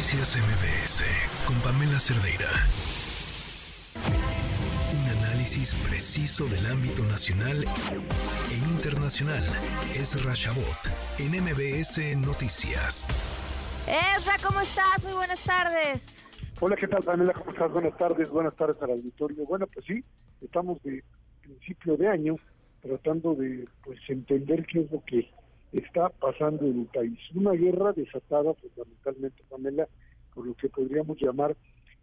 [0.00, 1.04] Noticias MBS
[1.46, 2.48] con Pamela Cerdeira.
[4.94, 7.62] Un análisis preciso del ámbito nacional
[8.50, 9.44] e internacional.
[9.94, 10.80] Es Rashabot
[11.18, 13.08] en MBS Noticias.
[13.86, 15.04] Ezra, ¿cómo estás?
[15.04, 16.24] Muy buenas tardes.
[16.60, 17.34] Hola, ¿qué tal, Pamela?
[17.34, 17.70] ¿Cómo estás?
[17.70, 19.44] Buenas tardes, buenas tardes al auditorio.
[19.44, 20.02] Bueno, pues sí,
[20.40, 21.04] estamos de
[21.42, 22.36] principio de año
[22.80, 25.30] tratando de pues entender qué es lo que
[25.72, 27.18] está pasando en el país.
[27.34, 29.88] Una guerra desatada fundamentalmente, Pamela,
[30.34, 31.56] por lo que podríamos llamar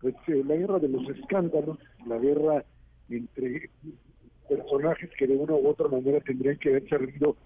[0.00, 2.64] pues eh, la guerra de los escándalos, la guerra
[3.08, 3.70] entre
[4.48, 7.36] personajes que de una u otra manera tendrían que haber servido,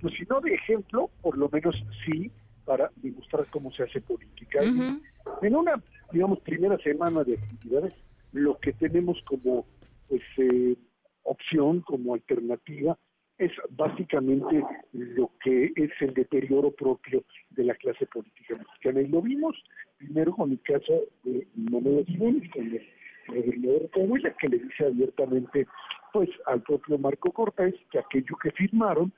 [0.00, 1.74] pues si no de ejemplo, por lo menos
[2.04, 2.30] sí,
[2.64, 4.60] para demostrar cómo se hace política.
[4.62, 5.82] En una,
[6.12, 7.94] digamos, primera semana de actividades,
[8.32, 9.66] lo que tenemos como
[10.08, 10.76] pues eh,
[11.22, 12.98] opción, como alternativa,
[13.40, 14.62] es básicamente
[14.92, 19.00] lo que es el deterioro propio de la clase política mexicana.
[19.00, 19.56] Y lo vimos
[19.96, 22.82] primero con el caso de Manuel Jiménez, con el
[23.26, 25.66] gobernador Coahuila, que le dice abiertamente
[26.12, 29.10] pues al propio Marco Cortés que aquello que firmaron,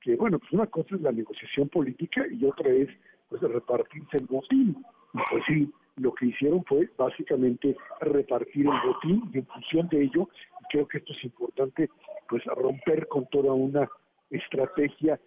[0.00, 2.88] que bueno, pues una cosa es la negociación política y otra es
[3.28, 4.84] pues repartirse el botín.
[5.12, 10.28] Pues sí, lo que hicieron fue básicamente repartir el botín y en función de ello,
[10.70, 11.88] creo que esto es importante,
[12.28, 13.88] pues romper con toda una
[14.30, 15.20] estrategia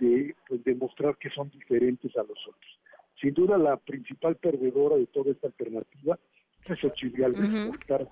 [0.00, 2.78] de pues, demostrar que son diferentes a los otros.
[3.20, 6.18] Sin duda la principal perdedora de toda esta alternativa
[6.66, 8.06] es Xochitl uh estar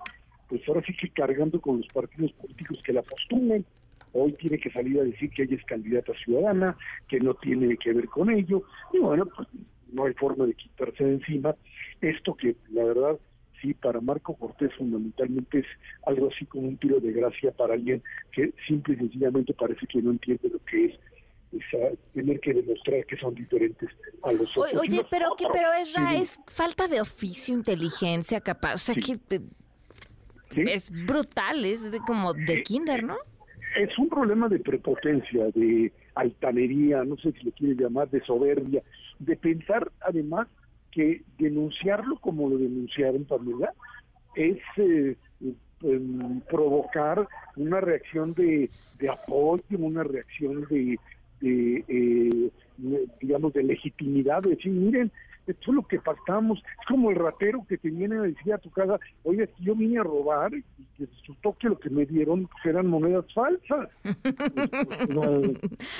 [0.47, 3.63] pues ahora sí que cargando con los partidos políticos que la postulen.
[4.13, 6.75] Hoy tiene que salir a decir que ella es candidata ciudadana,
[7.07, 9.47] que no tiene que ver con ello, y bueno, pues
[9.99, 11.55] no hay forma de quitarse de encima.
[12.01, 13.19] Esto que la verdad
[13.61, 15.65] sí para Marco Cortés fundamentalmente es
[16.05, 20.01] algo así como un tiro de gracia para alguien que simple y sencillamente parece que
[20.01, 20.99] no entiende lo que es
[22.13, 23.89] tener que demostrar que son diferentes
[24.23, 24.81] a los otros.
[24.81, 29.41] Oye, pero, que, pero es, es falta de oficio, inteligencia, capaz, o sea que eh,
[30.55, 33.17] es brutal, es como de kinder, ¿no?
[33.75, 38.83] Es un problema de prepotencia, de altanería, no sé si le quiere llamar, de soberbia,
[39.19, 40.47] de pensar además
[40.91, 43.73] que denunciarlo como lo denunciaron Pamela
[44.35, 45.15] es eh,
[45.83, 50.97] em, provocar una reacción de, de, apoyo, una reacción de,
[51.41, 52.51] de eh,
[53.21, 55.11] digamos, de legitimidad, de decir, miren,
[55.47, 58.59] esto es lo que pactamos, es como el ratero que te viene a decir a
[58.59, 60.63] tu casa, oye, yo vine a robar y
[60.97, 63.89] resultó que lo que me dieron pues, eran monedas falsas.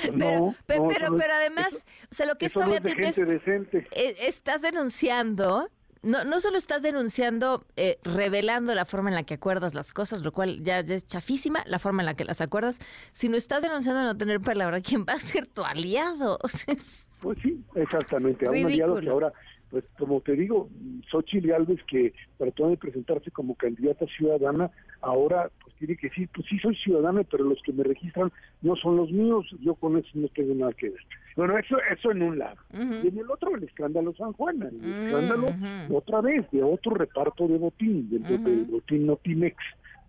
[0.02, 3.88] pero, pero, pero, además, o sea, lo que es, gente decente.
[3.90, 5.68] Eh, estás denunciando
[6.02, 10.22] no, no solo estás denunciando, eh, revelando la forma en la que acuerdas las cosas,
[10.22, 12.78] lo cual ya, es chafísima, la forma en la que las acuerdas,
[13.12, 14.80] sino estás denunciando no tener palabra.
[14.80, 16.38] ¿Quién va a ser tu aliado?
[17.20, 18.46] pues sí, exactamente.
[18.46, 19.32] A un aliado que ahora,
[19.70, 20.70] pues como te digo,
[21.10, 24.70] Xochitl Gálvez, que trató de presentarse como candidata ciudadana,
[25.02, 28.32] ahora pues tiene que decir, pues sí soy ciudadana, pero los que me registran
[28.62, 31.00] no son los míos, yo con eso no tengo nada que ver.
[31.36, 32.56] Bueno, eso eso en un lado.
[32.72, 35.46] Y en el otro, el escándalo San Juan, el escándalo
[35.90, 39.56] otra vez de otro reparto de botín, del, botín Notimex,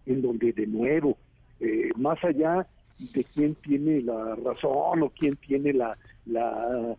[0.06, 1.18] en donde de nuevo,
[1.60, 2.66] eh, más allá
[3.14, 6.96] de quién tiene la razón o quién tiene la, la,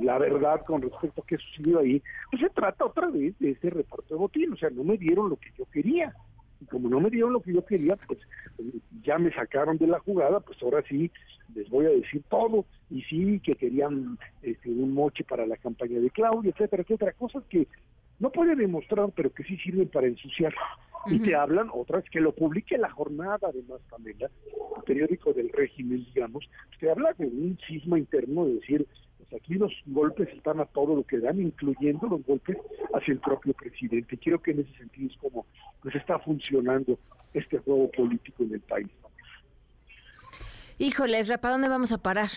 [0.00, 3.70] la verdad con respecto a qué sucedió ahí, pues se trata otra vez de ese
[3.70, 6.14] reparto de botín, o sea, no me dieron lo que yo quería.
[6.62, 8.20] Y como no me dieron lo que yo quería, pues
[9.02, 11.10] ya me sacaron de la jugada, pues ahora sí
[11.54, 15.98] les voy a decir todo, y sí que querían este, un moche para la campaña
[15.98, 17.66] de Claudia, etcétera, etcétera, cosas que
[18.20, 20.54] no puede demostrar, pero que sí sirven para ensuciar.
[21.06, 24.30] Y te hablan, otra vez, que lo publique la jornada, además, Pamela,
[24.76, 26.48] el periódico del régimen, digamos,
[26.78, 28.86] te habla de un sismo interno, de decir,
[29.36, 32.56] aquí los golpes están a todo lo que dan, incluyendo los golpes
[32.94, 34.16] hacia el propio presidente.
[34.16, 35.46] Quiero que en ese sentido es como
[35.82, 36.98] pues está funcionando
[37.34, 38.88] este juego político en el país.
[40.78, 42.28] Híjole, ¿para dónde vamos a parar?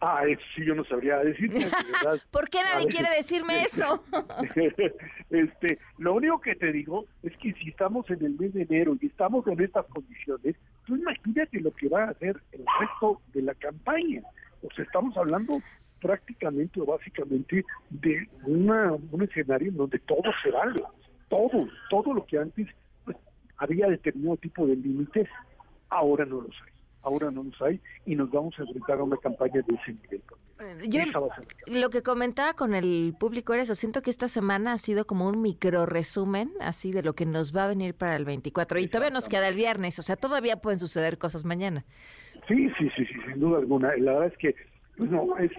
[0.00, 1.60] Ah, eso sí, yo no sabría decirte.
[2.30, 4.04] ¿Por qué nadie quiere decirme eso?
[5.30, 8.96] este, lo único que te digo es que si estamos en el mes de enero
[9.00, 10.56] y estamos en estas condiciones,
[10.86, 14.22] tú imagínate lo que va a hacer el resto de la campaña.
[14.62, 15.60] O sea, estamos hablando
[16.04, 20.82] prácticamente o básicamente de una, un escenario en donde todo se vale.
[21.30, 22.68] Todo, todo lo que antes
[23.06, 23.16] pues,
[23.56, 25.26] había determinado tipo de límites,
[25.88, 26.74] ahora no los hay
[27.04, 30.22] ahora no los hay y nos vamos a enfrentar a una campaña de ese nivel.
[30.60, 31.00] Eh, yo
[31.66, 35.28] lo que comentaba con el público era eso, siento que esta semana ha sido como
[35.28, 38.88] un micro resumen así de lo que nos va a venir para el 24 y
[38.88, 41.84] todavía nos queda el viernes, o sea, todavía pueden suceder cosas mañana.
[42.48, 43.94] Sí, sí, sí, sí, sin duda alguna.
[43.98, 44.54] La verdad es que
[44.96, 45.50] pues no, es,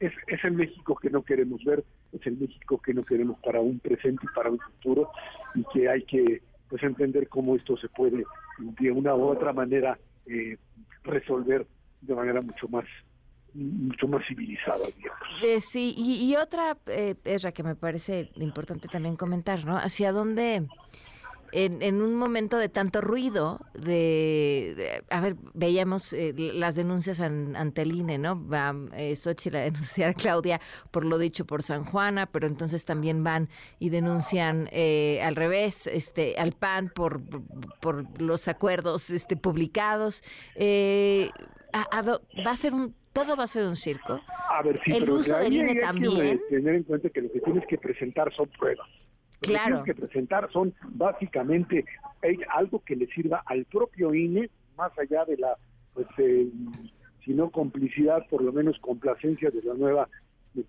[0.00, 3.60] es, es el México que no queremos ver, es el México que no queremos para
[3.60, 5.10] un presente y para un futuro
[5.54, 8.24] y que hay que pues entender cómo esto se puede
[8.58, 10.56] de una u otra manera eh,
[11.04, 11.66] resolver
[12.00, 12.84] de manera mucho más
[13.54, 15.28] mucho más civilizada, digamos.
[15.42, 17.16] Eh, sí, y, y otra, eh,
[17.54, 19.76] que me parece importante también comentar, ¿no?
[19.76, 20.66] ¿Hacia dónde
[21.52, 27.92] en, un momento de tanto ruido, de, a ver, veíamos eh, las denuncias ante el
[27.92, 28.46] INE, ¿no?
[28.48, 30.60] Va eh, Xochitl a denunciar a Claudia
[30.90, 35.86] por lo dicho por San Juana, pero entonces también van y denuncian eh, al revés,
[35.86, 37.20] este, al PAN por,
[37.80, 40.22] por los acuerdos este, publicados.
[40.54, 41.30] Eh,
[41.74, 44.20] va a ser un todo va a ser un circo.
[44.48, 46.40] A ver, sí, el uso del INE también.
[46.48, 48.88] Que tener en cuenta que lo que tienes que presentar son pruebas
[49.42, 49.84] claro.
[49.84, 51.84] que presentar son básicamente
[52.50, 55.56] algo que le sirva al propio INE, más allá de la,
[55.94, 56.48] pues, eh,
[57.24, 60.08] si no complicidad, por lo menos complacencia de la nueva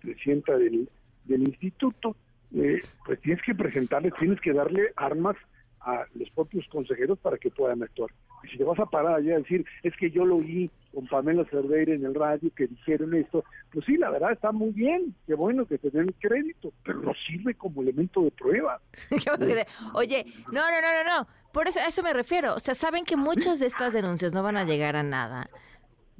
[0.00, 0.88] presidenta del,
[1.24, 2.16] del instituto,
[2.54, 5.36] eh, pues tienes que presentarle, tienes que darle armas
[5.80, 8.10] a los propios consejeros para que puedan actuar.
[8.42, 11.06] Y si te vas a parar allá a decir, es que yo lo oí con
[11.06, 15.14] Pamela Cerdeira en el radio que dijeron esto, pues sí, la verdad está muy bien,
[15.26, 18.80] qué bueno que te den crédito, pero no sirve como elemento de prueba.
[19.94, 22.54] Oye, no, no, no, no, no, por eso a eso me refiero.
[22.54, 25.50] O sea, saben que muchas de estas denuncias no van a llegar a nada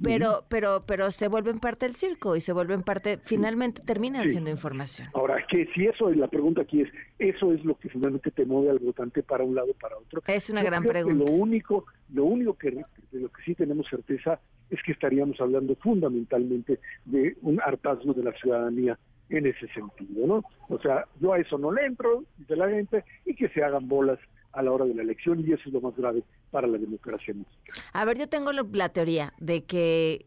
[0.03, 4.49] pero pero pero se vuelven parte del circo y se vuelven parte finalmente terminan siendo
[4.49, 6.89] información ahora que si eso es la pregunta aquí es
[7.19, 10.49] eso es lo que finalmente te mueve al votante para un lado para otro es
[10.49, 14.39] una gran pregunta lo único lo único que de lo que sí tenemos certeza
[14.69, 18.97] es que estaríamos hablando fundamentalmente de un hartazgo de la ciudadanía
[19.29, 23.03] en ese sentido no o sea yo a eso no le entro de la gente
[23.25, 24.19] y que se hagan bolas
[24.55, 27.33] a la hora de la elección y eso es lo más grave para la democracia
[27.33, 27.85] mexicana.
[27.91, 30.25] A ver, yo tengo la teoría de que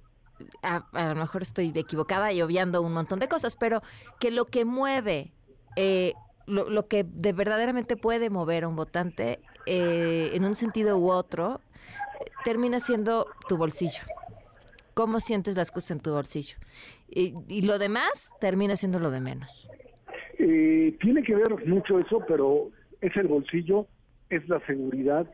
[0.63, 3.83] a, lo mejor estoy equivocada y obviando un montón de cosas, pero
[4.21, 5.33] que lo que mueve,
[5.77, 6.13] eh,
[6.47, 11.61] lo, que de verdaderamente puede mover a un votante eh, en un sentido u otro,
[12.45, 14.01] termina siendo tu bolsillo.
[14.99, 16.57] ¿Cómo sientes las cosas en tu bolsillo?
[17.09, 19.69] Y, lo demás termina siendo lo de menos.
[20.41, 23.87] Eh, tiene que ver mucho eso, pero es el bolsillo
[24.29, 25.31] es la seguridad,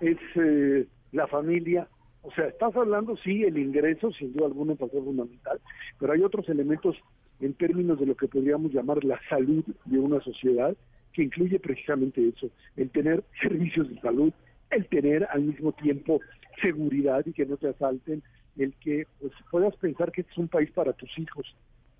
[0.00, 1.88] es eh, la familia.
[2.20, 5.58] O sea, estás hablando, sí, el ingreso, sin duda alguna, es fundamental,
[5.98, 6.94] pero hay otros elementos
[7.40, 10.76] en términos de lo que podríamos llamar la salud de una sociedad,
[11.14, 14.30] que incluye precisamente eso, el tener servicios de salud,
[14.68, 16.20] el tener al mismo tiempo
[16.60, 18.22] seguridad y que no te asalten,
[18.58, 21.54] el que pues, puedas pensar que este es un país para tus hijos.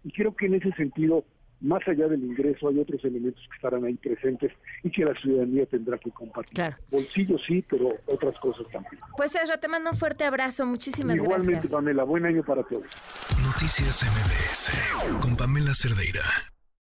[0.05, 1.25] Y creo que en ese sentido
[1.61, 4.53] más allá del ingreso hay otros elementos que estarán ahí presentes
[4.83, 6.55] y que la ciudadanía tendrá que compartir.
[6.55, 6.77] Claro.
[6.91, 9.01] Bolsillo sí, pero otras cosas también.
[9.17, 11.43] Pues Ezra, te mando un fuerte abrazo, muchísimas gracias.
[11.43, 12.85] Igualmente, Pamela, buen año para todos.
[13.43, 16.54] Noticias MBS con Pamela Cerdeira.